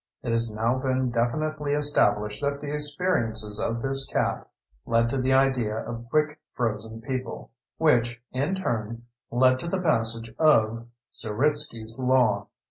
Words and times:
It 0.23 0.31
has 0.31 0.51
now 0.51 0.79
been 0.79 1.11
definitely 1.11 1.73
established 1.73 2.41
that 2.41 2.59
the 2.59 2.73
experiences 2.73 3.59
of 3.59 3.83
this 3.83 4.07
cat 4.07 4.49
led 4.87 5.11
to 5.11 5.19
the 5.21 5.31
idea 5.33 5.77
of 5.77 6.09
quick 6.09 6.39
frozen 6.55 7.01
people, 7.01 7.51
which, 7.77 8.19
in 8.31 8.55
turn, 8.55 9.03
led 9.29 9.59
to 9.59 9.67
the 9.67 9.79
passage 9.79 10.33
of 10.39 10.87
Zeritsky's 11.11 11.99
Law. 11.99 12.47